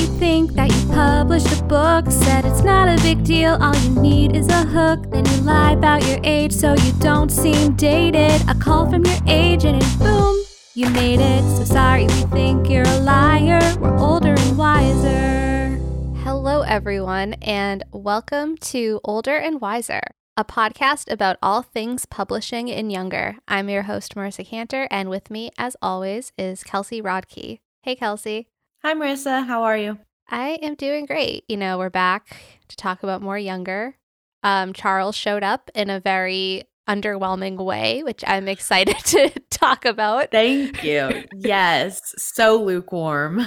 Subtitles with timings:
[0.00, 2.10] you think that you published a book.
[2.10, 5.10] Said it's not a big deal, all you need is a hook.
[5.10, 8.40] Then you lie about your age so you don't seem dated.
[8.48, 10.42] A call from your agent and boom,
[10.74, 11.42] you made it.
[11.56, 13.60] So sorry, we think you're a liar.
[13.78, 15.78] We're older and wiser.
[16.24, 20.02] Hello, everyone, and welcome to Older and Wiser,
[20.34, 23.36] a podcast about all things publishing and younger.
[23.46, 27.60] I'm your host, Marissa Kanter, and with me, as always, is Kelsey Rodkey.
[27.82, 28.48] Hey, Kelsey.
[28.82, 29.46] Hi, Marissa.
[29.46, 29.98] How are you?
[30.28, 31.44] I am doing great.
[31.48, 32.34] You know, we're back
[32.68, 33.98] to talk about more younger.
[34.42, 40.30] Um, Charles showed up in a very underwhelming way, which I'm excited to talk about.
[40.30, 41.24] Thank you.
[41.34, 43.46] yes, so lukewarm.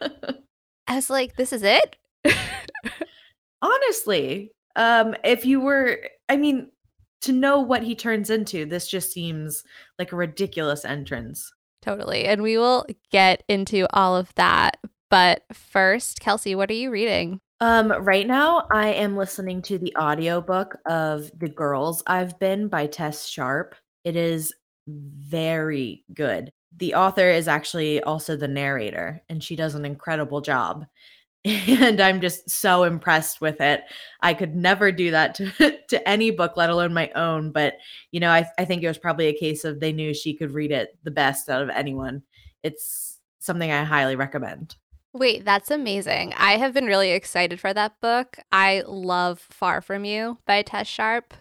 [0.88, 1.96] I was like, this is it?
[3.62, 5.98] Honestly, um, if you were,
[6.28, 6.70] I mean,
[7.20, 9.62] to know what he turns into, this just seems
[9.98, 11.52] like a ridiculous entrance.
[11.88, 12.26] Totally.
[12.26, 14.76] And we will get into all of that.
[15.08, 17.40] But first, Kelsey, what are you reading?
[17.60, 22.88] Um, right now I am listening to the audiobook of The Girls I've Been by
[22.88, 23.74] Tess Sharpe.
[24.04, 24.52] It is
[24.86, 26.50] very good.
[26.76, 30.84] The author is actually also the narrator, and she does an incredible job.
[31.44, 33.84] And I'm just so impressed with it.
[34.20, 37.52] I could never do that to, to any book, let alone my own.
[37.52, 37.74] But,
[38.10, 40.52] you know, I, I think it was probably a case of they knew she could
[40.52, 42.22] read it the best out of anyone.
[42.62, 44.76] It's something I highly recommend.
[45.14, 46.34] Wait, that's amazing.
[46.36, 48.38] I have been really excited for that book.
[48.52, 51.34] I love Far From You by Tess Sharpe.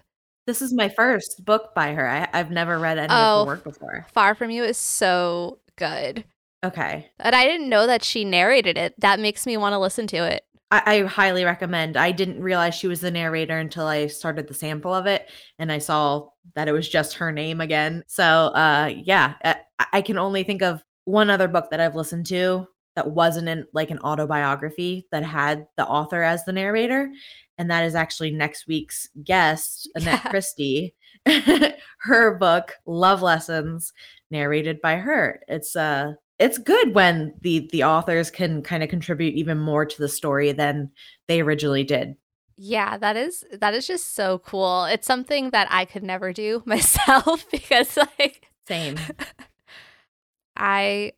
[0.46, 2.08] This is my first book by her.
[2.08, 4.08] I, have never read any oh, of her oh, work before.
[4.14, 6.24] Far From You is so good.
[6.64, 7.10] Okay.
[7.20, 9.00] And I didn't know that she narrated it.
[9.00, 10.44] That makes me want to listen to it.
[10.70, 11.96] I, I, highly recommend.
[11.96, 15.72] I didn't realize she was the narrator until I started the sample of it and
[15.72, 18.04] I saw that it was just her name again.
[18.08, 19.56] So, uh, yeah, I,
[19.94, 23.66] I can only think of one other book that I've listened to that wasn't in
[23.74, 27.12] like an autobiography that had the author as the narrator.
[27.58, 30.30] And that is actually next week's guest, Annette yeah.
[30.30, 30.96] Christie.
[32.00, 33.94] her book, Love Lessons,
[34.32, 35.42] narrated by her.
[35.48, 39.98] It's uh it's good when the the authors can kind of contribute even more to
[39.98, 40.92] the story than
[41.28, 42.16] they originally did.
[42.56, 44.86] Yeah, that is that is just so cool.
[44.86, 48.98] It's something that I could never do myself because like same.
[50.58, 51.14] I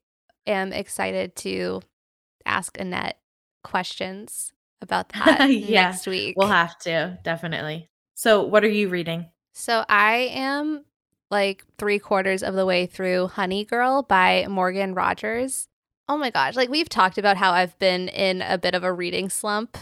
[0.45, 1.81] am excited to
[2.45, 3.19] ask Annette
[3.63, 4.51] questions
[4.81, 6.35] about that yeah, next week.
[6.37, 7.89] We'll have to, definitely.
[8.15, 9.29] So, what are you reading?
[9.53, 10.83] So, I am
[11.31, 15.67] like three quarters of the way through Honey Girl by Morgan Rogers.
[16.07, 18.93] Oh my gosh, like we've talked about how I've been in a bit of a
[18.93, 19.77] reading slump.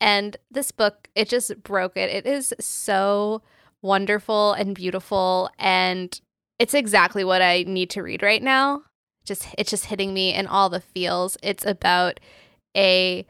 [0.00, 2.10] And this book, it just broke it.
[2.10, 3.42] It is so
[3.82, 5.50] wonderful and beautiful.
[5.58, 6.18] And
[6.58, 8.82] it's exactly what I need to read right now
[9.24, 11.36] just it's just hitting me in all the feels.
[11.42, 12.20] It's about
[12.76, 13.26] a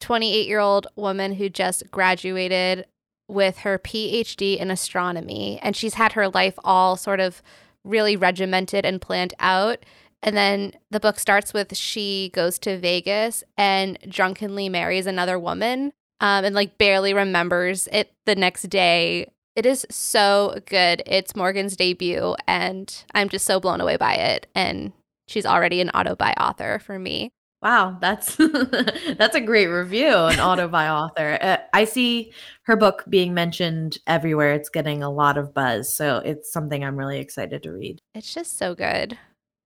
[0.00, 2.86] 28 year old woman who just graduated
[3.30, 7.42] with her PhD in astronomy, and she's had her life all sort of
[7.84, 9.84] really regimented and planned out.
[10.22, 15.92] And then the book starts with she goes to Vegas and drunkenly marries another woman
[16.20, 19.30] um, and like barely remembers it the next day.
[19.56, 21.02] It is so good.
[21.06, 24.46] It's Morgan's debut, and I'm just so blown away by it.
[24.54, 24.92] And
[25.26, 27.30] she's already an autobi author for me.
[27.62, 28.36] Wow, that's
[29.18, 31.38] that's a great review, an autobi author.
[31.42, 32.32] Uh, I see
[32.62, 34.54] her book being mentioned everywhere.
[34.54, 37.98] It's getting a lot of buzz, so it's something I'm really excited to read.
[38.14, 39.18] It's just so good.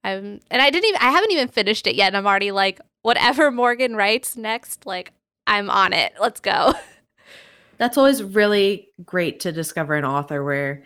[0.03, 2.81] I'm, and I didn't even, I haven't even finished it yet, and I'm already like,
[3.03, 5.13] whatever Morgan writes next, like
[5.47, 6.15] I'm on it.
[6.21, 6.75] Let's go.
[7.79, 10.85] That's always really great to discover an author where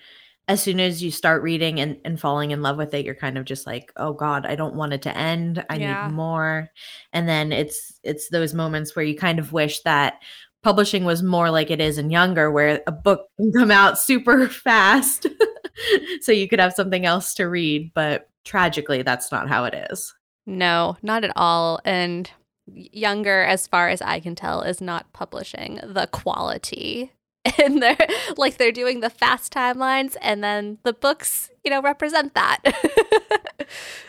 [0.49, 3.39] as soon as you start reading and, and falling in love with it you're kind
[3.39, 5.65] of just like oh god i don't want it to end.
[5.69, 6.07] I yeah.
[6.07, 6.71] need more.
[7.13, 10.21] And then it's it's those moments where you kind of wish that
[10.63, 14.49] publishing was more like it is in younger where a book can come out super
[14.49, 15.27] fast
[16.21, 20.15] so you could have something else to read but tragically that's not how it is.
[20.47, 21.81] No not at all.
[21.85, 22.31] And
[22.71, 27.11] younger as far as i can tell is not publishing the quality
[27.59, 27.97] and they're
[28.37, 32.59] like they're doing the fast timelines and then the books you know represent that.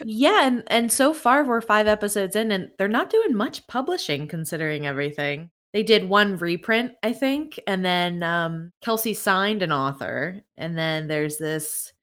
[0.06, 4.28] Yeah and and so far we're five episodes in and they're not doing much publishing
[4.28, 5.50] considering everything.
[5.74, 11.08] They did one reprint i think and then um kelsey signed an author and then
[11.08, 11.94] there's this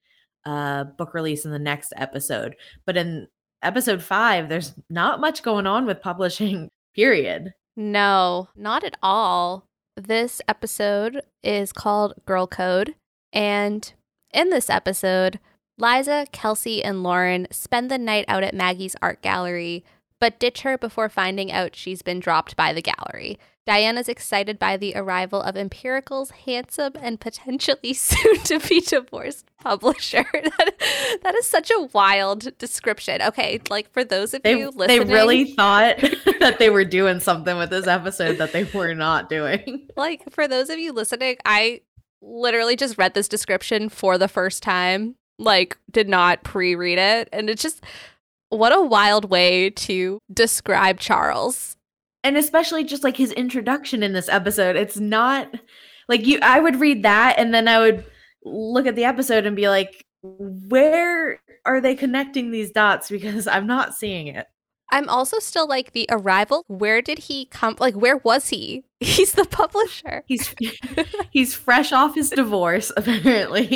[0.45, 2.57] uh book release in the next episode.
[2.85, 3.27] But in
[3.63, 7.53] episode five there's not much going on with publishing period.
[7.77, 9.66] No not at all
[9.97, 12.95] this episode is called Girl Code.
[13.33, 13.93] And
[14.33, 15.41] in this episode,
[15.79, 19.85] Liza, Kelsey, and Lauren spend the night out at Maggie's art gallery
[20.21, 23.39] but ditch her before finding out she's been dropped by the gallery.
[23.67, 30.25] Diana's excited by the arrival of Empirical's handsome and potentially soon to be divorced publisher.
[30.33, 33.21] that, that is such a wild description.
[33.21, 35.97] Okay, like for those of They, you listening, they really thought
[36.41, 39.89] that they were doing something with this episode that they were not doing.
[39.97, 41.81] like for those of you listening, I
[42.23, 47.51] literally just read this description for the first time, like did not pre-read it, and
[47.51, 47.85] it's just
[48.51, 51.77] what a wild way to describe Charles.
[52.25, 55.53] and especially just like his introduction in this episode it's not
[56.09, 58.05] like you i would read that and then i would
[58.45, 63.67] look at the episode and be like where are they connecting these dots because i'm
[63.67, 64.47] not seeing it
[64.93, 66.63] I'm also still like the arrival.
[66.69, 67.75] Where did he come?
[67.81, 68.85] Like, where was he?
[69.01, 70.23] He's the publisher.
[70.27, 70.55] he's
[71.33, 73.67] he's fresh off his divorce apparently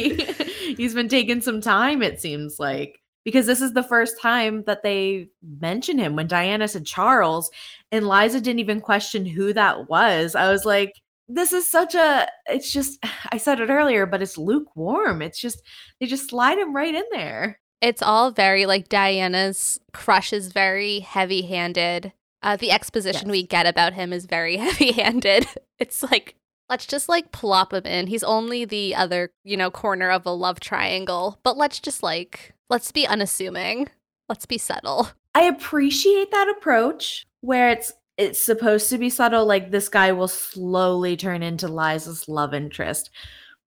[0.77, 4.83] he's been taking some time it seems like because this is the first time that
[4.83, 5.29] they
[5.61, 7.51] mention him when diana said charles
[7.93, 10.93] and liza didn't even question who that was i was like
[11.29, 12.99] this is such a it's just
[13.33, 15.63] i said it earlier but it's lukewarm it's just
[16.01, 21.01] they just slide him right in there It's all very like Diana's crush is very
[21.01, 22.13] heavy handed.
[22.43, 23.33] Uh, the exposition Yes.
[23.33, 25.47] we get about him is very heavy handed.
[25.79, 26.35] It's like,
[26.69, 28.07] let's just like plop him in.
[28.07, 32.53] He's only the other, you know, corner of a love triangle, but let's just like,
[32.71, 33.89] let's be unassuming.
[34.29, 35.11] Let's be subtle.
[35.35, 40.29] I appreciate that approach where it's it's supposed to be subtle like this guy will
[40.29, 43.11] slowly turn into Liza's love interest.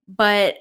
[0.07, 0.55] But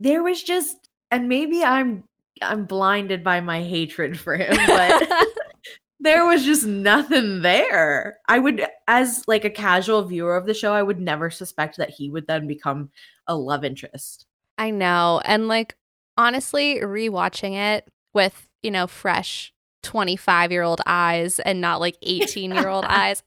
[0.00, 2.04] there was just and maybe I'm
[2.40, 5.08] I'm blinded by my hatred for him, but
[6.00, 8.18] there was just nothing there.
[8.28, 11.90] I would as like a casual viewer of the show, I would never suspect that
[11.90, 12.90] he would then become
[13.26, 14.26] a love interest.
[14.58, 15.20] I know.
[15.24, 15.76] And like,
[16.16, 22.52] honestly, rewatching it with, you know, fresh 25 year old eyes and not like 18
[22.52, 23.22] year old eyes,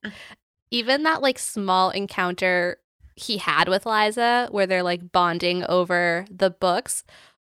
[0.71, 2.77] even that like small encounter
[3.15, 7.03] he had with Liza where they're like bonding over the books,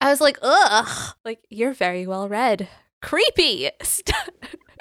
[0.00, 2.68] I was like, ugh, like, you're very well read.
[3.02, 3.70] Creepy.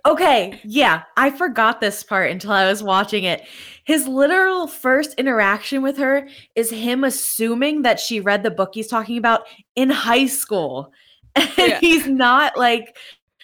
[0.06, 3.46] Okay, yeah, I forgot this part until I was watching it.
[3.84, 8.88] His literal first interaction with her is him assuming that she read the book he's
[8.88, 9.42] talking about
[9.76, 10.92] in high school.
[11.36, 11.80] And Yeah.
[11.80, 12.98] he's not like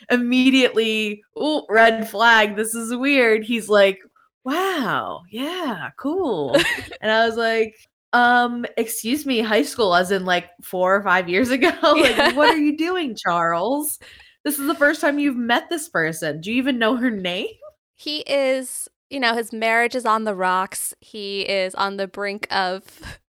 [0.09, 3.43] immediately, oh, red flag, this is weird.
[3.43, 3.99] He's like,
[4.43, 6.55] wow, yeah, cool.
[7.01, 7.75] and I was like,
[8.13, 11.69] um, excuse me, high school, as in like four or five years ago.
[11.83, 12.33] like, Yeah.
[12.33, 13.99] what are you doing, Charles?
[14.45, 16.39] This is the first time you've met this person.
[16.39, 17.47] Do you even know her name?
[17.95, 20.93] he is, you know, his marriage is on the rocks.
[20.99, 22.83] He is on the brink of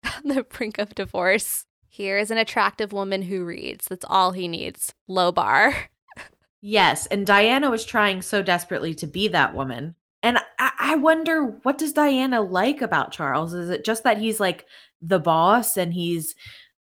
[0.04, 1.64] on the brink of divorce.
[1.88, 3.86] Here is an attractive woman who reads.
[3.86, 4.92] That's all he needs.
[5.06, 5.74] Low bar.
[6.60, 9.94] Yes, and Diana was trying so desperately to be that woman.
[10.24, 13.54] And I, I wonder what does Diana like about Charles?
[13.54, 14.66] Is it just that he's like
[15.00, 16.34] the boss and he's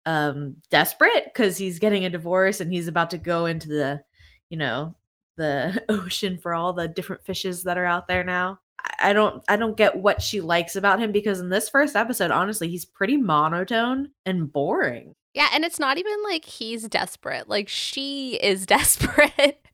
[0.07, 4.01] um desperate because he's getting a divorce and he's about to go into the,
[4.49, 4.95] you know,
[5.37, 8.59] the ocean for all the different fishes that are out there now?
[8.99, 12.31] I- don't I don't get what she likes about him because in this first episode,
[12.31, 15.15] honestly, he's pretty monotone and boring.
[15.33, 17.47] Yeah, and it's not even like he's desperate.
[17.49, 19.65] Like she is desperate.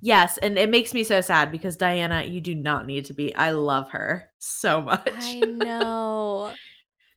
[0.00, 3.34] Yes, and it makes me so sad because Diana, you do not need to be.
[3.34, 5.08] I love her so much.
[5.08, 6.52] I know.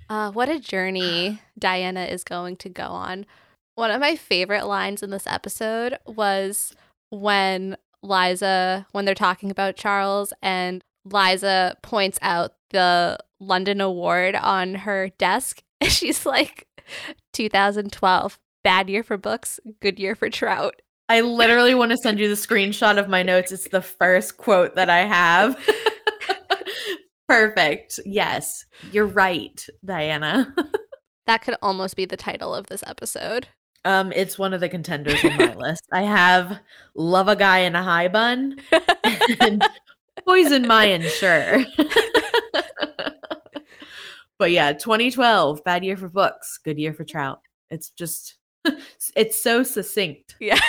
[0.10, 3.26] Uh, what a journey Diana is going to go on.
[3.78, 6.74] One of my favorite lines in this episode was
[7.12, 14.74] when Liza, when they're talking about Charles, and Liza points out the London Award on
[14.74, 15.62] her desk.
[15.80, 16.66] And she's like,
[17.34, 20.82] 2012, bad year for books, good year for trout.
[21.08, 23.52] I literally want to send you the screenshot of my notes.
[23.52, 25.56] It's the first quote that I have.
[27.28, 28.00] Perfect.
[28.08, 30.52] Yes, you're right, Diana.
[31.28, 33.50] That could almost be the title of this episode.
[33.88, 35.86] Um, it's one of the contenders on my list.
[35.94, 36.60] I have
[36.94, 38.58] love a guy in a high bun
[39.40, 39.64] and
[40.26, 41.64] poison my Ensure.
[44.38, 47.40] but yeah, 2012, bad year for books, good year for trout.
[47.70, 48.36] It's just
[49.16, 50.36] it's so succinct.
[50.42, 50.60] Yeah.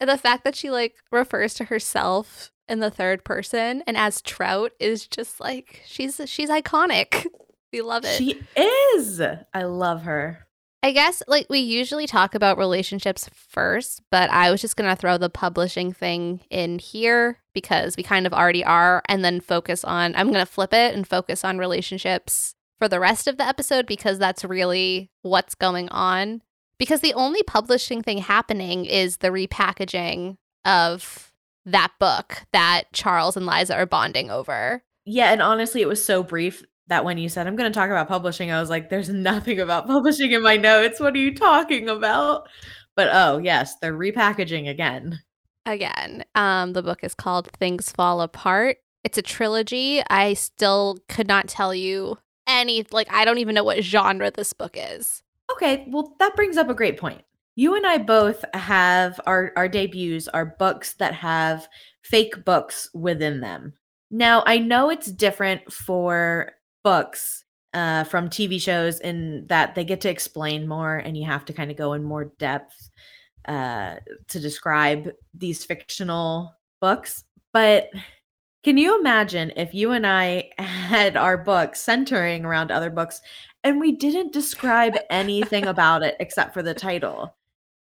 [0.00, 4.20] and the fact that she like refers to herself in the third person and as
[4.20, 7.24] Trout is just like she's she's iconic.
[7.72, 8.18] We love it.
[8.18, 9.22] She is.
[9.54, 10.48] I love her.
[10.82, 14.96] I guess like we usually talk about relationships first, but I was just going to
[14.96, 19.84] throw the publishing thing in here because we kind of already are and then focus
[19.84, 23.46] on I'm going to flip it and focus on relationships for the rest of the
[23.46, 26.42] episode because that's really what's going on.
[26.78, 31.32] Because the only publishing thing happening is the repackaging of
[31.64, 34.82] that book that Charles and Liza are bonding over.
[35.04, 37.88] Yeah, and honestly, it was so brief that when you said I'm going to talk
[37.88, 41.00] about publishing, I was like, there's nothing about publishing in my notes.
[41.00, 42.46] What are you talking about?
[42.94, 45.20] But oh, yes, they're repackaging again.
[45.64, 46.22] Again.
[46.34, 48.76] Um, the book is called Things Fall Apart.
[49.04, 50.02] It's a trilogy.
[50.10, 54.52] I still could not tell you any, like, I don't even know what genre this
[54.52, 55.22] book is.
[55.50, 57.22] Okay, well, that brings up a great point.
[57.54, 61.68] You and I both have our, our debuts are books that have
[62.02, 63.72] fake books within them.
[64.10, 66.52] Now, I know it's different for
[66.84, 71.44] books uh, from TV shows in that they get to explain more and you have
[71.46, 72.90] to kind of go in more depth
[73.46, 73.96] uh,
[74.28, 77.24] to describe these fictional books.
[77.52, 77.90] But
[78.62, 83.20] can you imagine if you and I had our books centering around other books
[83.64, 87.34] and we didn't describe anything about it except for the title?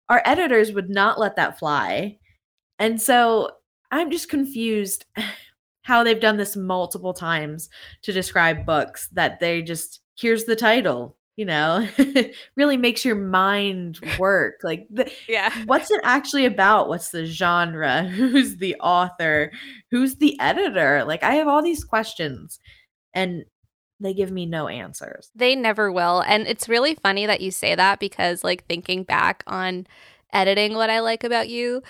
[0.10, 2.17] Our editors would not let that fly.
[2.79, 3.51] And so
[3.91, 5.05] I'm just confused
[5.91, 7.69] how they've done this multiple times
[8.03, 11.88] to describe books that they just here's the title you know?
[12.55, 14.60] Really makes your mind work.
[14.63, 15.51] Like the, Yeah.
[15.65, 16.88] what's it actually about?
[16.88, 18.03] What's the genre?
[18.17, 19.51] Who's the author?
[19.89, 21.03] Who's the editor?
[21.03, 22.60] Like i have all these questions
[23.13, 23.45] and
[24.00, 25.31] they give me no answers.
[25.33, 26.21] They never will.
[26.27, 29.88] And it's really funny that you say that because, like, thinking back on
[30.33, 31.81] editing what I like about you,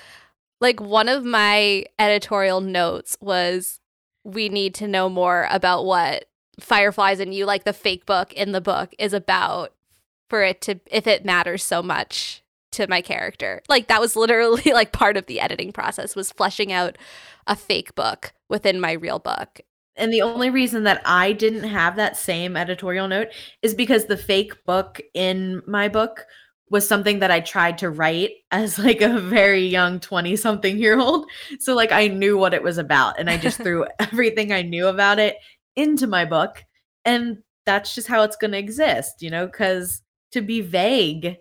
[0.61, 3.80] like, one of my editorial notes was
[4.23, 6.25] we need to know more about what
[6.59, 9.73] Fireflies and You, like the fake book in the book, is about
[10.29, 13.61] for it to, if it matters so much to my character.
[13.67, 16.97] Like, that was literally like part of the editing process was fleshing out
[17.47, 19.61] a fake book within my real book.
[19.95, 23.27] and the only reason that i didn't have that same editorial note
[23.61, 26.25] is because the fake book in my book
[26.71, 30.97] was something that I tried to write as like a very young 20 something year
[30.97, 31.29] old.
[31.59, 34.87] So like I knew what it was about and I just threw everything I knew
[34.87, 35.35] about it
[35.75, 36.63] into my book
[37.03, 40.01] and that's just how it's going to exist, you know, cuz
[40.31, 41.35] to be vague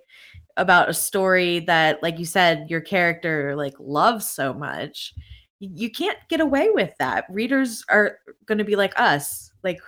[0.56, 5.14] about a story that like you said your character like loves so much,
[5.60, 7.25] you can't get away with that.
[7.30, 9.52] Readers are going to be like us.
[9.62, 9.80] Like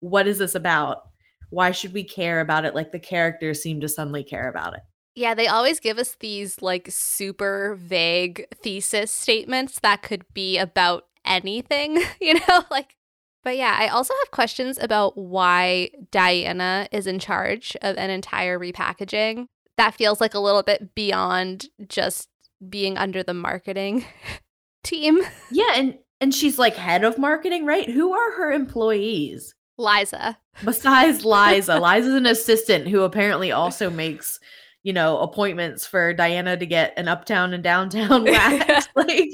[0.00, 1.08] what is this about?
[1.50, 4.80] Why should we care about it like the characters seem to suddenly care about it?
[5.14, 11.06] Yeah, they always give us these like super vague thesis statements that could be about
[11.24, 12.64] anything, you know?
[12.70, 12.96] Like,
[13.44, 18.58] but yeah, I also have questions about why Diana is in charge of an entire
[18.58, 19.46] repackaging.
[19.76, 22.28] That feels like a little bit beyond just
[22.68, 24.04] being under the marketing
[24.84, 25.20] team.
[25.50, 27.88] Yeah, and and she's like head of marketing, right?
[27.88, 29.54] Who are her employees?
[29.78, 30.36] Liza.
[30.64, 34.38] Besides Liza, Liza's an assistant who apparently also makes,
[34.82, 38.88] you know, appointments for Diana to get an uptown and downtown wax.
[38.96, 39.30] like,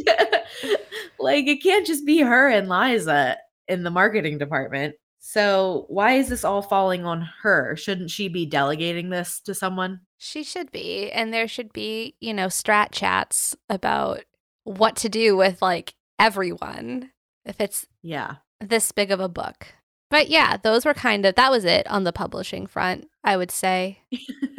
[1.19, 3.37] like it can't just be her and Liza
[3.69, 4.95] in the marketing department.
[5.21, 7.77] So why is this all falling on her?
[7.77, 10.01] Shouldn't she be delegating this to someone?
[10.19, 11.11] She should be.
[11.11, 14.23] And there should be, you know, strat chats about
[14.65, 17.11] what to do with like everyone
[17.47, 18.37] if it's Yeah.
[18.61, 19.67] this big of a book.
[20.11, 23.51] But yeah, those were kind of that was it on the publishing front, I would
[23.51, 23.99] say.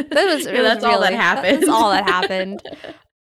[0.09, 1.57] That was, Yeah, that's all that happened.
[1.61, 2.61] That's all that happened.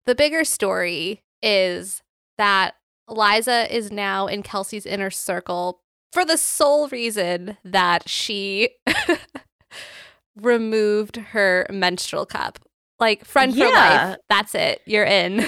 [0.07, 2.03] The bigger story is
[2.39, 2.77] that
[3.09, 5.83] Liza is now in Kelsey's inner circle
[6.15, 8.71] for the sole reason that she
[10.37, 12.59] removed her menstrual cup.
[12.99, 14.07] Like friend for Yeah.
[14.11, 14.17] life.
[14.29, 14.81] That's it.
[14.87, 15.45] You're in.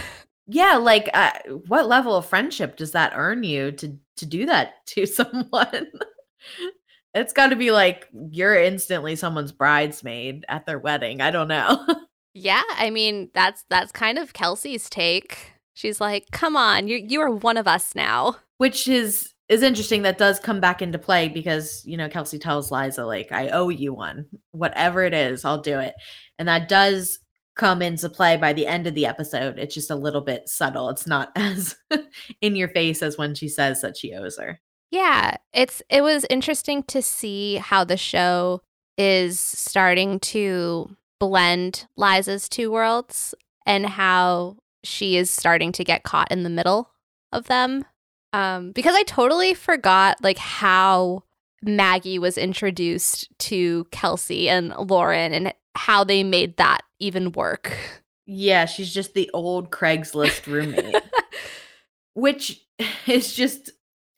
[0.46, 1.30] yeah like uh,
[1.68, 5.86] what level of friendship does that earn you to to do that to someone
[7.14, 11.86] it's got to be like you're instantly someone's bridesmaid at their wedding i don't know.
[12.34, 15.52] Yeah, I mean that's that's kind of Kelsey's take.
[15.74, 20.02] She's like, "Come on, you you are one of us now." which is is interesting
[20.02, 23.70] that does come back into play because you know kelsey tells liza like i owe
[23.70, 24.26] you one.
[24.52, 25.94] Whatever it is i'll do it.
[26.38, 27.18] And that does
[27.56, 29.58] come into play by the end of the episode.
[29.58, 30.88] It's just a little bit subtle.
[30.90, 31.74] It's not as
[32.40, 36.26] in your face as when she says that she owes her Yeah, it's it was
[36.28, 38.62] interesting to see how the show
[38.98, 43.34] is starting to blend Liza's two worlds
[43.66, 46.90] and how she is starting to get caught in the middle
[47.32, 47.84] of them.
[48.32, 51.24] Um, because I totally forgot like how
[51.62, 57.76] Maggie was introduced to Kelsey and Lauren and how they made that even work.
[58.26, 60.94] Yeah, she's just the old Craigslist roommate,
[62.14, 62.62] which
[63.06, 63.70] is just,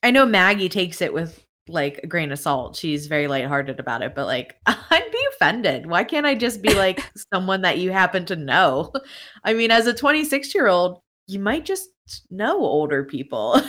[0.03, 2.77] I know Maggie takes it with like a grain of salt.
[2.77, 5.87] She's very lighthearted about it, but like, I'd be offended.
[5.87, 8.93] Why can't I just be like someone that you happen to know?
[9.45, 11.89] I mean, as a 26 year old, you might just
[12.31, 13.61] know older people.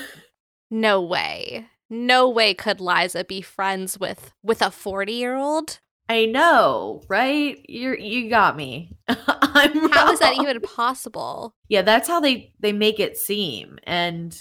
[0.71, 1.67] No way.
[1.89, 5.79] No way could Liza be friends with with a 40-year-old.
[6.09, 7.63] I know, right?
[7.69, 8.97] You you got me.
[9.07, 11.55] I'm How is that even possible?
[11.69, 13.77] Yeah, that's how they they make it seem.
[13.83, 14.35] And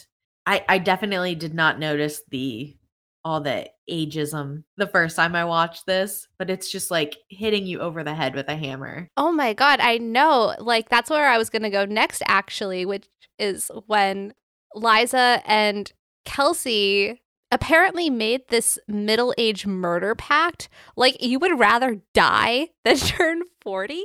[0.47, 2.77] I I definitely did not notice the
[3.25, 7.81] all the ageism the first time I watched this, but it's just like hitting you
[7.81, 9.09] over the head with a hammer.
[9.17, 10.55] Oh my god, I know.
[10.59, 13.07] Like that's where I was going to go next actually, which
[13.39, 14.35] is when
[14.75, 15.93] Liza and
[16.25, 17.21] Kelsey
[17.51, 20.69] apparently made this middle-age murder pact.
[20.97, 24.03] Like you would rather die than turn 40?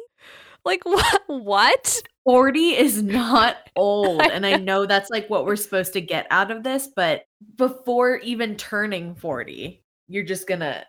[0.68, 2.04] Like what what?
[2.26, 4.22] 40 is not old.
[4.22, 7.24] And I know that's like what we're supposed to get out of this, but
[7.56, 10.84] before even turning 40, you're just gonna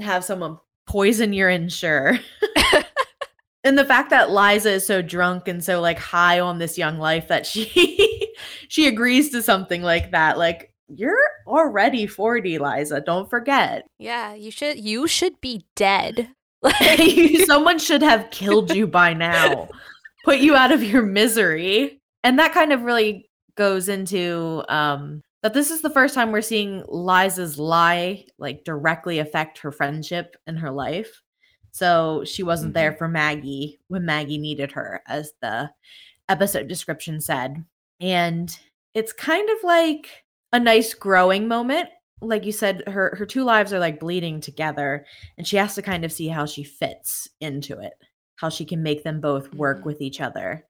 [0.00, 2.18] have someone poison your Ensure.
[3.64, 6.98] and the fact that Liza is so drunk and so like high on this young
[6.98, 8.34] life that she
[8.68, 13.00] she agrees to something like that, like you're already 40, Liza.
[13.02, 13.86] Don't forget.
[14.00, 16.30] Yeah, you should you should be dead.
[16.80, 17.00] Like
[17.46, 19.68] Someone should have killed you by now,
[20.24, 22.00] put you out of your misery.
[22.22, 26.40] And that kind of really goes into um, that this is the first time we're
[26.40, 31.20] seeing Liza's lie like directly affect her friendship and her life.
[31.72, 35.70] So she wasn't there for Maggie when Maggie needed her, as the
[36.28, 37.64] episode description said.
[37.98, 38.56] And
[38.94, 41.88] it's kind of like a nice growing moment
[42.22, 45.04] like you said her her two lives are like bleeding together
[45.36, 47.94] and she has to kind of see how she fits into it
[48.36, 49.84] how she can make them both work Mhm.
[49.84, 50.64] with each other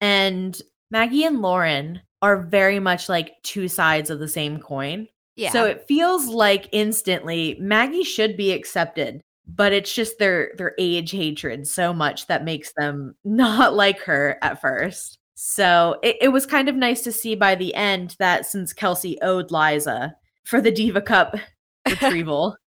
[0.00, 5.50] and maggie and lauren are very much like two sides of the same coin yeah.
[5.50, 11.12] so it feels like instantly maggie should be accepted but it's just their their age
[11.12, 16.44] hatred so much that makes them not like her at first so it, it was
[16.46, 20.14] kind of nice to see by the end that since kelsey owed liza
[20.48, 21.36] for the diva cup
[21.86, 22.56] retrieval.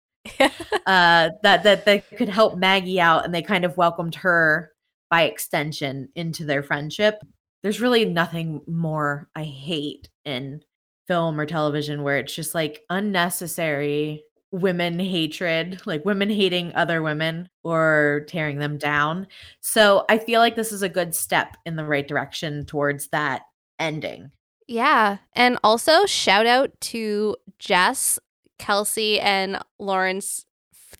[0.85, 4.71] Uh that that they could help maggie out and they kind of welcomed her
[5.09, 7.23] by extension into their friendship.
[7.63, 10.61] There's really nothing more i hate in
[11.07, 17.49] film or television where it's just like unnecessary women hatred like women hating other women
[17.63, 19.25] or tearing them down.
[19.61, 23.43] So i feel like this is a good step in the right direction towards that
[23.79, 24.31] ending
[24.69, 25.17] Yeah.
[25.33, 28.19] And also shout out to Jess,
[28.59, 30.45] Kelsey, and Lauren's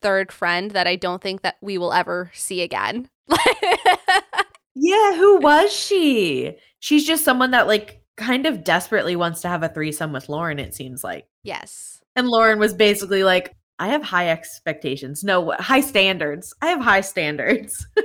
[0.01, 3.09] third friend that I don't think that we will ever see again.
[4.81, 6.55] Yeah, who was she?
[6.79, 10.57] She's just someone that like kind of desperately wants to have a threesome with Lauren,
[10.57, 11.27] it seems like.
[11.43, 11.99] yes.
[12.15, 15.23] And Lauren was basically like, I have high expectations.
[15.23, 16.53] No, high standards.
[16.61, 17.85] I have high standards.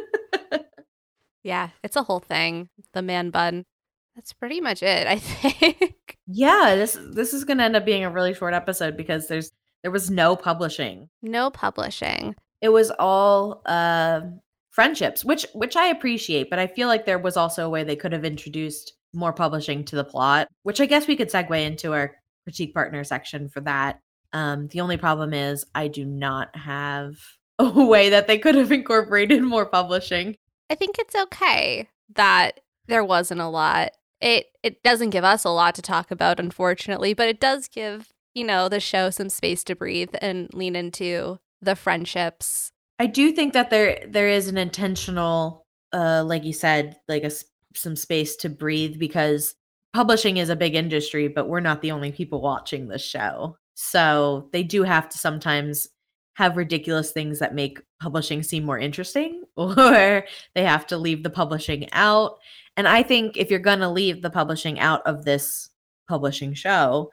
[1.44, 1.68] Yeah.
[1.82, 2.70] It's a whole thing.
[2.94, 3.66] The man bun.
[4.14, 6.18] That's pretty much it, I think.
[6.26, 9.50] yeah, this this is gonna end up being a really short episode because there's
[9.82, 11.08] there was no publishing.
[11.22, 12.34] no publishing.
[12.60, 14.22] It was all uh
[14.70, 17.96] friendships, which which I appreciate, but I feel like there was also a way they
[17.96, 21.92] could have introduced more publishing to the plot, which I guess we could segue into
[21.92, 22.12] our
[22.44, 24.00] critique partner section for that.
[24.32, 27.14] Um, the only problem is I do not have
[27.58, 30.36] a way that they could have incorporated more publishing.
[30.70, 33.92] I think it's okay that there wasn't a lot.
[34.24, 38.08] It it doesn't give us a lot to talk about, unfortunately, but it does give,
[38.32, 42.72] you know, the show some space to breathe and lean into the friendships.
[42.98, 47.30] I do think that there there is an intentional, uh, like you said, like a
[47.76, 49.56] some space to breathe because
[49.92, 53.58] publishing is a big industry, but we're not the only people watching this show.
[53.74, 55.88] So they do have to sometimes
[56.36, 61.30] have ridiculous things that make publishing seem more interesting, or they have to leave the
[61.30, 62.38] publishing out.
[62.76, 65.70] And I think if you're gonna leave the publishing out of this
[66.08, 67.10] publishing show,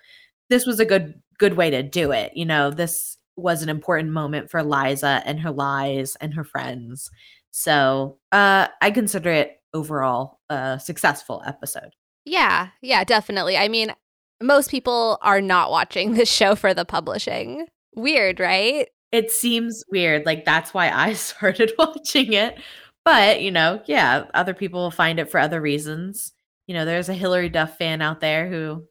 [0.50, 2.32] this was a good good way to do it.
[2.36, 7.10] You know, this was an important moment for Liza and her lies and her friends.
[7.52, 11.92] So uh I consider it overall a successful episode.
[12.26, 13.58] Yeah, yeah, definitely.
[13.58, 13.94] I mean,
[14.42, 17.68] most people are not watching this show for the publishing.
[17.96, 18.88] Weird, right?
[19.12, 22.58] It seems weird, like that's why I started watching it.
[23.04, 26.34] But, you know, yeah, other people will find it for other reasons.
[26.68, 28.86] You know, there's a Hilary Duff fan out there who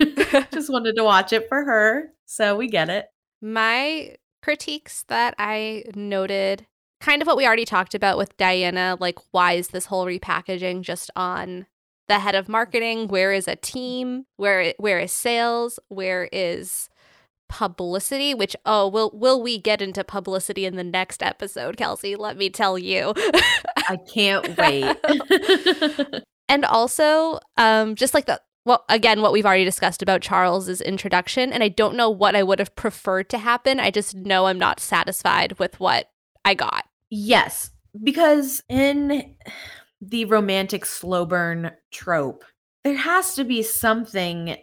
[0.52, 2.12] just wanted to watch it for her.
[2.26, 3.06] So we get it.
[3.40, 6.66] My critiques that I noted
[7.00, 10.82] kind of what we already talked about with Diana, like why is this whole repackaging
[10.82, 11.66] just on
[12.08, 13.08] the head of marketing?
[13.08, 14.24] Where is a team?
[14.36, 15.78] Where where is sales?
[15.88, 16.88] Where is
[17.52, 18.32] publicity?
[18.34, 22.16] Which oh, will will we get into publicity in the next episode, Kelsey?
[22.16, 23.12] Let me tell you.
[23.76, 24.96] I can't wait.
[26.52, 31.50] And also, um, just like the well, again, what we've already discussed about Charles's introduction,
[31.50, 33.80] and I don't know what I would have preferred to happen.
[33.80, 36.10] I just know I'm not satisfied with what
[36.44, 36.84] I got.
[37.08, 37.70] Yes,
[38.02, 39.34] because in
[40.02, 42.44] the romantic slow burn trope,
[42.84, 44.58] there has to be something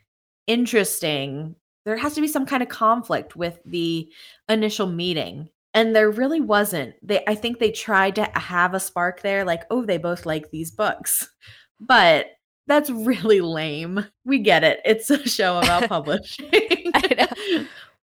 [0.46, 1.56] interesting.
[1.90, 4.12] There has to be some kind of conflict with the
[4.48, 5.50] initial meeting.
[5.74, 6.94] And there really wasn't.
[7.02, 10.52] They I think they tried to have a spark there like, "Oh, they both like
[10.52, 11.28] these books."
[11.80, 12.28] But
[12.68, 14.06] that's really lame.
[14.24, 14.82] We get it.
[14.86, 16.92] It's a show about publishing.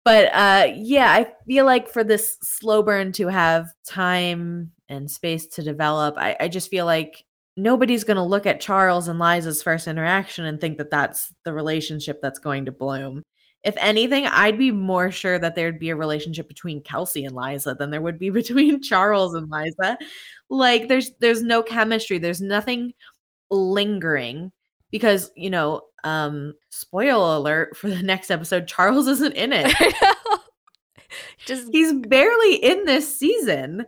[0.04, 5.46] but uh yeah, I feel like for this slow burn to have time and space
[5.46, 7.24] to develop, I, I just feel like
[7.56, 11.52] nobody's going to look at Charles and Liza's first interaction and think that that's the
[11.52, 13.22] relationship that's going to bloom.
[13.62, 17.75] If anything, I'd be more sure that there'd be a relationship between Kelsey and Liza
[17.79, 19.99] than there would be between Charles and Liza.
[20.49, 22.18] Like there's there's no chemistry.
[22.18, 22.92] There's nothing
[23.51, 24.53] lingering
[24.90, 29.73] because, you know, um spoiler alert for the next episode, Charles isn't in it.
[31.46, 33.85] just He's barely in this season.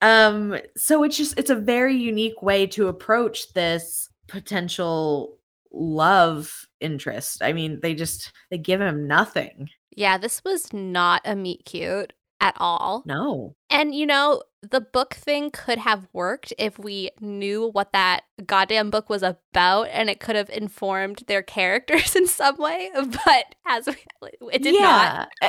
[0.00, 5.36] Um so it's just it's a very unique way to approach this potential
[5.72, 7.42] love interest.
[7.42, 9.68] I mean, they just they give him nothing.
[9.90, 13.02] yeah, this was not a meet cute at all.
[13.06, 13.54] No.
[13.68, 18.90] And you know, the book thing could have worked if we knew what that goddamn
[18.90, 23.86] book was about and it could have informed their characters in some way, but as
[23.86, 25.28] we, it did not.
[25.42, 25.48] Uh,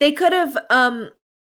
[0.00, 1.10] They could have um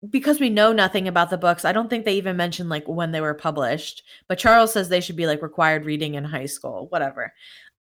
[0.09, 1.63] because we know nothing about the books.
[1.63, 5.01] I don't think they even mentioned like when they were published, but Charles says they
[5.01, 7.31] should be like required reading in high school, whatever.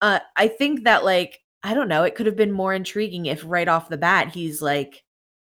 [0.00, 3.42] Uh I think that like I don't know, it could have been more intriguing if
[3.44, 5.02] right off the bat he's like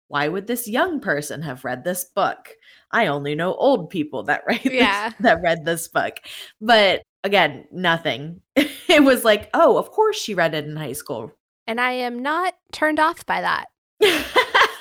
[0.09, 2.49] why would this young person have read this book?
[2.91, 6.15] I only know old people that read this- that read this book.
[6.63, 8.41] But again, nothing.
[8.57, 11.31] it was like, "Oh, of course she read it in high school."
[11.67, 13.67] And I am not turned off by that.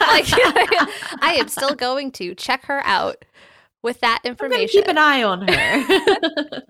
[0.07, 0.25] Like
[1.21, 3.25] I am still going to check her out
[3.83, 4.69] with that I'm information.
[4.81, 6.61] keep an eye on her.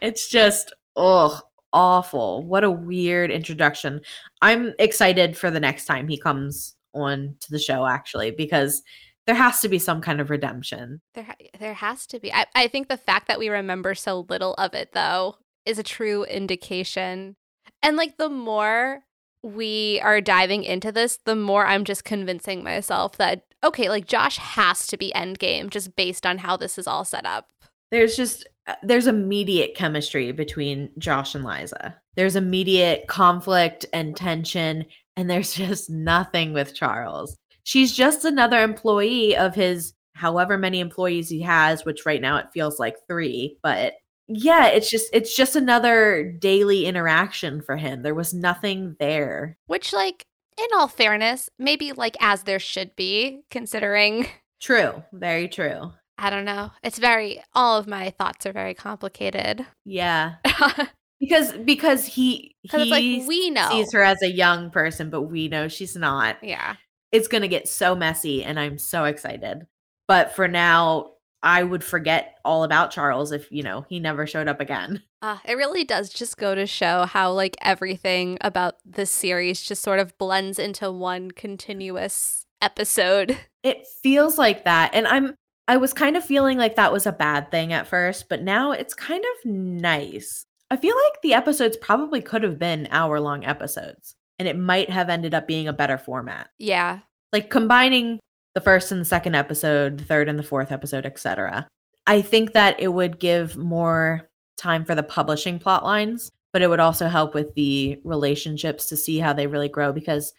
[0.00, 1.38] it's just oh
[1.72, 2.44] awful.
[2.44, 4.00] What a weird introduction.
[4.42, 8.82] I'm excited for the next time he comes on to the show actually because
[9.26, 11.02] there has to be some kind of redemption.
[11.14, 12.32] There, there has to be.
[12.32, 15.82] I, I think the fact that we remember so little of it, though, is a
[15.82, 17.36] true indication.
[17.82, 19.02] And like the more
[19.42, 24.38] we are diving into this, the more I'm just convincing myself that okay, like Josh
[24.38, 27.48] has to be endgame just based on how this is all set up.
[27.90, 31.96] There's just Uh, there's immediate chemistry between Josh and Liza.
[32.14, 34.84] There's immediate conflict and tension
[35.16, 37.36] and there's just nothing with Charles.
[37.64, 42.52] She's just another employee of his however many employees he has, which right now it
[42.52, 43.94] feels like 3, but
[44.30, 48.02] yeah, it's just it's just another daily interaction for him.
[48.02, 49.56] There was nothing there.
[49.68, 50.26] Which, like,
[50.58, 54.26] in all fairness, maybe like as there should be, considering
[54.60, 55.92] True, very true.
[56.18, 56.72] I don't know.
[56.82, 59.64] It's very all of my thoughts are very complicated.
[59.84, 60.34] Yeah,
[61.20, 63.68] Because because he it's like we know.
[63.70, 66.36] sees her as a young person, but we know she's not.
[66.42, 66.76] Yeah.
[67.10, 69.66] It's gonna get so messy, and I'm so excited.
[70.06, 74.46] But for now, I would forget all about Charles if you know he never showed
[74.46, 75.02] up again.
[75.20, 79.82] Uh, it really does just go to show how like everything about this series just
[79.82, 83.38] sort of blends into one continuous episode.
[83.64, 85.34] It feels like that, and I'm
[85.68, 88.72] I was kind of feeling like that was a bad thing at first, but now
[88.72, 90.44] it's kind of nice.
[90.70, 94.90] I feel like the episodes probably could have been hour long episodes, and it might
[94.90, 96.48] have ended up being a better format.
[96.58, 97.00] Yeah.
[97.32, 98.18] like combining
[98.54, 101.68] the first and the second episode, the third and the fourth episode, etc.
[102.06, 106.68] I think that it would give more time for the publishing plot lines, but it
[106.68, 110.32] would also help with the relationships to see how they really grow because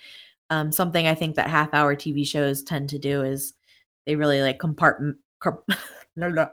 [0.49, 3.53] um, something I think that half hour TV shows tend to do is
[4.05, 5.17] they really like compartment.
[5.39, 5.63] Com-
[6.15, 6.49] no, no.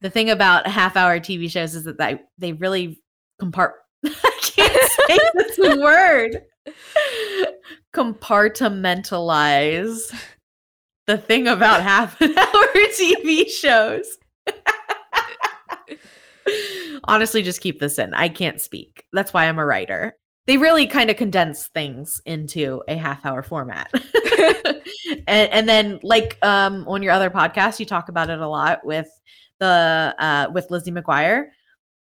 [0.00, 3.00] The thing about half hour TV shows is that they, they really
[3.40, 3.72] compart.
[4.04, 6.42] I can't say this word.
[7.94, 10.14] Compartmentalize
[11.06, 12.66] the thing about half an hour
[12.98, 14.18] TV shows.
[17.04, 18.14] Honestly, just keep this in.
[18.14, 19.04] I can't speak.
[19.12, 20.16] That's why I'm a writer.
[20.50, 23.88] They really kind of condense things into a half hour format.
[25.28, 28.84] and, and then like um on your other podcast, you talk about it a lot
[28.84, 29.08] with
[29.60, 31.50] the uh with Lizzie McGuire.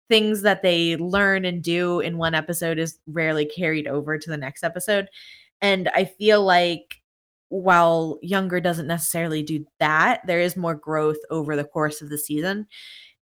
[0.10, 4.38] Things that they learn and do in one episode is rarely carried over to the
[4.38, 5.10] next episode.
[5.60, 7.02] And I feel like
[7.50, 12.20] while Younger doesn't necessarily do that, there is more growth over the course of the
[12.20, 12.68] season.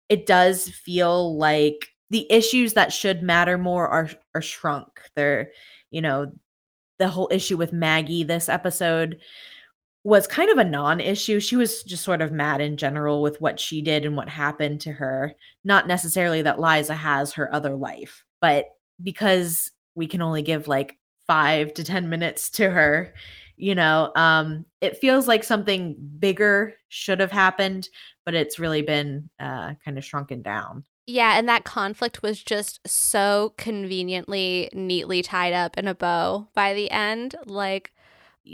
[0.10, 4.88] It does feel like the issues that should matter more are are shrunk.
[5.16, 5.52] They're,
[5.92, 6.32] you know,
[7.00, 9.20] the whole issue with Maggie this episode
[10.04, 11.40] was kind of a non-issue.
[11.40, 14.80] She was just sort of mad in general with what she did and what happened
[14.82, 15.36] to her.
[15.66, 18.66] Not necessarily that Liza has her other life, but
[19.04, 23.14] because we can only give like 5 to 10 minutes to her,
[23.58, 27.90] you know, um it feels like something bigger should have happened,
[28.26, 30.86] but it's really been uh kind of shrunken down.
[31.08, 36.74] Yeah, and that conflict was just so conveniently neatly tied up in a bow by
[36.74, 37.36] the end.
[37.46, 37.94] Like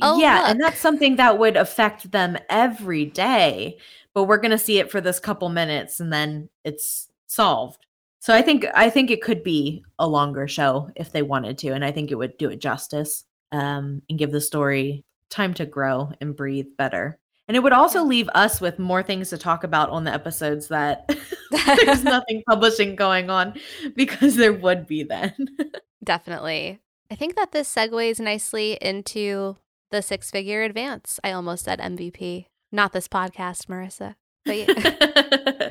[0.02, 0.50] Oh, yeah, look.
[0.50, 3.78] and that's something that would affect them every day,
[4.14, 7.86] but we're going to see it for this couple minutes and then it's solved.
[8.20, 11.70] So I think I think it could be a longer show if they wanted to
[11.72, 15.66] and I think it would do it justice um and give the story time to
[15.66, 17.20] grow and breathe better.
[17.48, 20.70] And it would also leave us with more things to talk about on the episodes
[20.70, 21.10] that
[21.86, 23.54] there's nothing publishing going on
[23.96, 25.34] because there would be then.
[26.04, 26.80] Definitely.
[27.12, 29.58] I think that this segues nicely into
[29.92, 31.20] the six figure advance.
[31.24, 32.46] I almost said MVP.
[32.72, 34.16] Not this podcast, Marissa.
[34.46, 35.70] But yeah.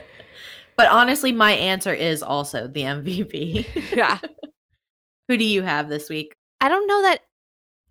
[0.76, 3.94] but honestly, my answer is also the MVP.
[3.96, 4.18] yeah.
[5.28, 6.34] Who do you have this week?
[6.60, 7.22] I don't know that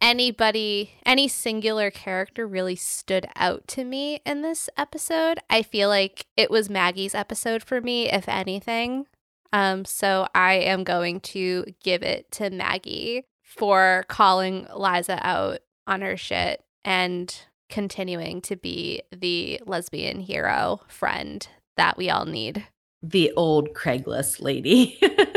[0.01, 5.39] anybody, any singular character really stood out to me in this episode.
[5.49, 9.05] I feel like it was Maggie's episode for me, if anything.
[9.53, 16.01] Um, so I am going to give it to Maggie for calling Liza out on
[16.01, 17.33] her shit and
[17.69, 22.65] continuing to be the lesbian hero friend that we all need.
[23.03, 24.99] The old Craigslist lady.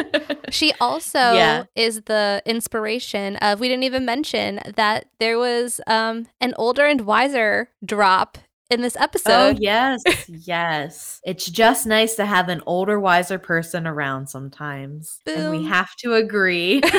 [0.54, 1.64] she also yeah.
[1.74, 7.02] is the inspiration of we didn't even mention that there was um an older and
[7.02, 8.38] wiser drop
[8.70, 9.56] in this episode.
[9.56, 11.20] Oh yes, yes.
[11.24, 16.14] It's just nice to have an older, wiser person around sometimes, and we have to
[16.14, 16.80] agree.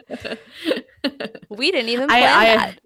[1.48, 2.80] we didn't even I- I- that.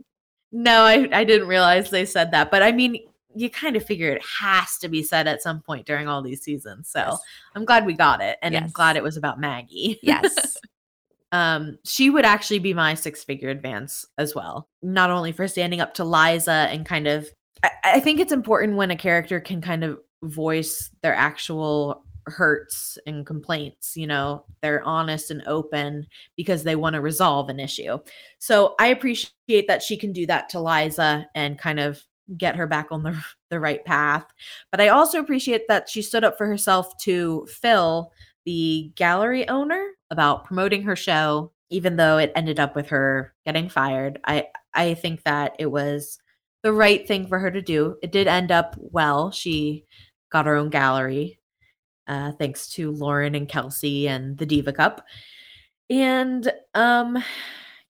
[0.53, 2.99] no, I I didn't realize they said that, but I mean,
[3.35, 6.43] you kind of figure it has to be said at some point during all these
[6.43, 6.89] seasons.
[6.89, 7.21] So Yes.
[7.55, 9.99] I'm glad we got it, and I'm glad it was about Maggie.
[10.03, 10.57] Yes.
[11.33, 14.69] um, she would actually be my six figure advance as well.
[14.83, 17.29] Not only for standing up to Liza and kind of,
[17.63, 22.99] I, I think it's important when a character can kind of voice their actual hurts
[23.07, 23.97] and complaints.
[23.97, 27.99] You know, they're honest and open because they want to resolve an issue.
[28.39, 32.03] So I appreciate that she can do that to Liza and kind of
[32.37, 34.25] get her back on the, the right path.
[34.71, 38.13] But I also appreciate that she stood up for herself to Phil,
[38.45, 43.69] the gallery owner, about promoting her show, even though it ended up with her getting
[43.69, 44.21] fired.
[44.25, 46.19] I I think that it was
[46.63, 47.97] the right thing for her to do.
[48.03, 49.31] It did end up well.
[49.31, 49.85] She
[50.31, 51.41] got her own gallery,
[52.07, 55.05] uh, thanks to Lauren and Kelsey and the Diva Cup.
[55.91, 57.23] And um,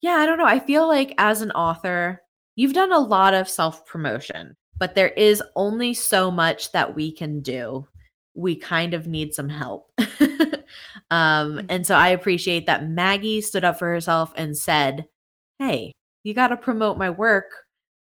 [0.00, 0.46] yeah, I don't know.
[0.46, 2.22] I feel like as an author,
[2.56, 7.12] you've done a lot of self promotion, but there is only so much that we
[7.12, 7.86] can do.
[8.34, 9.92] We kind of need some help.
[11.10, 15.06] um, and so I appreciate that Maggie stood up for herself and said,
[15.58, 15.92] Hey,
[16.24, 17.50] you got to promote my work,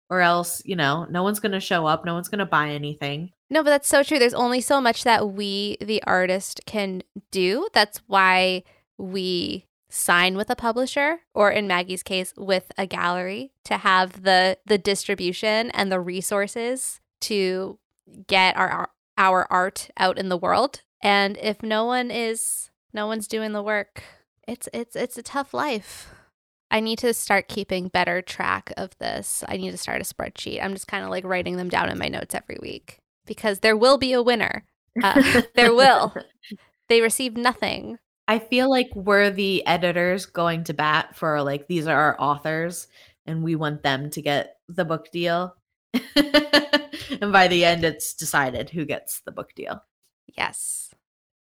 [0.09, 2.69] or else, you know, no one's going to show up, no one's going to buy
[2.69, 3.31] anything.
[3.49, 4.17] No, but that's so true.
[4.17, 7.67] There's only so much that we, the artist, can do.
[7.73, 8.63] That's why
[8.97, 14.57] we sign with a publisher, or in Maggie's case, with a gallery, to have the
[14.65, 17.77] the distribution and the resources to
[18.27, 20.81] get our our art out in the world.
[21.03, 24.03] And if no one is, no one's doing the work,
[24.47, 26.13] it's it's it's a tough life.
[26.71, 29.43] I need to start keeping better track of this.
[29.47, 30.63] I need to start a spreadsheet.
[30.63, 33.75] I'm just kind of like writing them down in my notes every week because there
[33.75, 34.63] will be a winner.
[35.03, 36.15] Uh, there will.
[36.87, 37.99] They receive nothing.
[38.31, 42.87] I feel like we're the editors going to bat for like these are our authors
[43.25, 45.53] and we want them to get the book deal.
[46.15, 49.83] and by the end it's decided who gets the book deal.
[50.37, 50.95] Yes.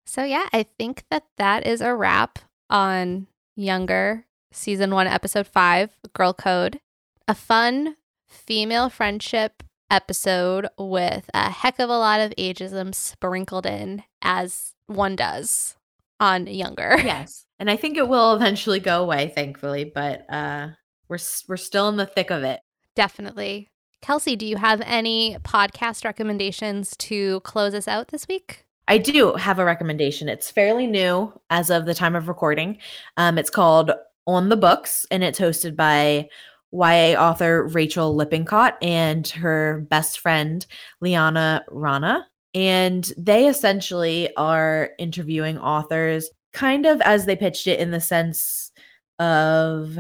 [0.05, 5.90] So, yeah, I think that that is a wrap on Younger, season one, episode five,
[6.12, 6.81] Girl Code.
[7.29, 7.94] A fun
[8.26, 15.14] female friendship episode with a heck of a lot of ageism sprinkled in, as one
[15.14, 15.76] does
[16.20, 16.96] on Younger.
[17.02, 17.44] Yes.
[17.59, 20.68] And I think it will eventually go away thankfully, but uh
[21.09, 22.61] we're we're still in the thick of it.
[22.94, 23.70] Definitely.
[24.02, 28.64] Kelsey, do you have any podcast recommendations to close us out this week?
[28.88, 30.28] I do have a recommendation.
[30.28, 32.78] It's fairly new as of the time of recording.
[33.16, 33.92] Um, it's called
[34.26, 36.28] On the Books, and it's hosted by
[36.72, 40.64] YA author Rachel Lippincott and her best friend,
[41.00, 42.26] Liana Rana.
[42.54, 48.72] And they essentially are interviewing authors kind of as they pitched it in the sense
[49.18, 49.98] of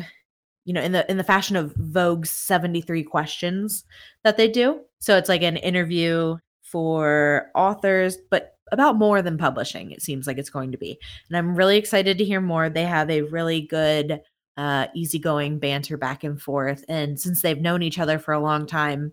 [0.64, 3.84] you know in the in the fashion of Vogue's 73 questions
[4.24, 4.80] that they do.
[4.98, 10.38] So it's like an interview for authors but about more than publishing it seems like
[10.38, 10.98] it's going to be.
[11.28, 12.68] And I'm really excited to hear more.
[12.68, 14.20] They have a really good
[14.56, 18.66] uh easygoing banter back and forth and since they've known each other for a long
[18.66, 19.12] time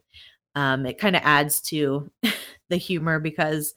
[0.58, 2.12] um it kind of adds to
[2.70, 3.76] the humor because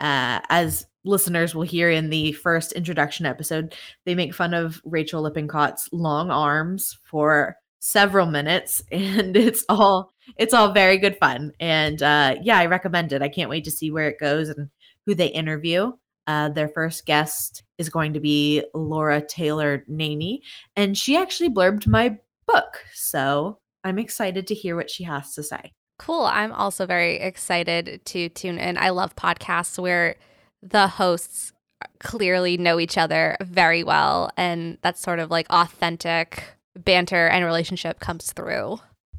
[0.00, 5.22] uh, as listeners will hear in the first introduction episode, they make fun of Rachel
[5.22, 11.52] Lippincott's long arms for several minutes and it's all it's all very good fun.
[11.58, 13.22] And uh yeah i recommend it.
[13.22, 14.68] I can't wait to see where it goes and
[15.06, 15.92] who they interview.
[16.26, 20.40] Uh their first guest is going to be laura taylor Namey
[20.76, 25.42] and she actually blurbed my book so i'm excited to hear what she has to
[25.42, 26.24] say Cool.
[26.24, 28.78] I'm also very excited to tune in.
[28.78, 30.16] I love podcasts where
[30.62, 31.52] the hosts
[31.98, 38.00] clearly know each other very well and that sort of like authentic banter and relationship
[38.00, 38.78] comes through.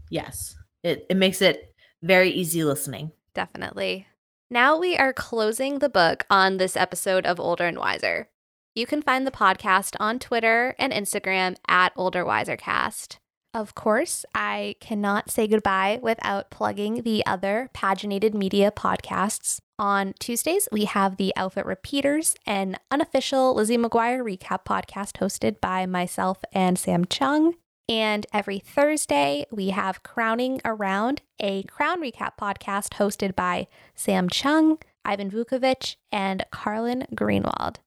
[0.09, 0.57] Yes.
[0.81, 3.11] It it makes it very easy listening.
[3.35, 4.07] Definitely.
[4.49, 8.27] Now we are closing the book on this episode of Older and Wiser.
[8.73, 13.19] You can find the podcast on Twitter and Instagram at Older Wiser Cast.
[13.53, 19.59] Of course, I cannot say goodbye without plugging the other paginated media podcasts.
[19.77, 25.85] On Tuesdays, we have the Outfit Repeaters, an unofficial Lizzie McGuire recap podcast hosted by
[25.85, 27.55] myself and Sam Chung.
[27.89, 34.77] And every Thursday, we have Crowning Around, a crown recap podcast hosted by Sam Chung,
[35.03, 37.77] Ivan Vukovic, and Carlin Greenwald.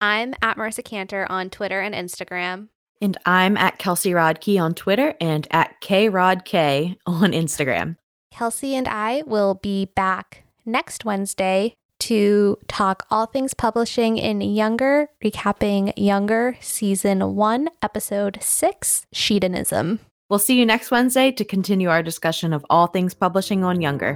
[0.00, 2.68] I'm at Marissa Kanter on Twitter and Instagram.
[3.00, 7.96] And I'm at Kelsey Rodkey on Twitter and at KRodK on Instagram.
[8.32, 15.08] Kelsey and I will be back next Wednesday to talk all things publishing in Younger,
[15.24, 19.98] recapping Younger Season 1, Episode 6, Sheedanism.
[20.28, 24.14] We'll see you next Wednesday to continue our discussion of all things publishing on Younger.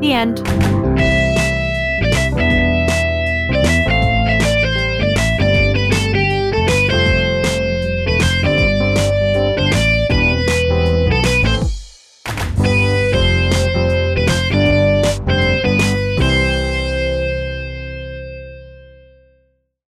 [0.00, 1.13] The end.